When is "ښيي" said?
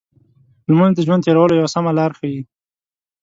2.19-2.41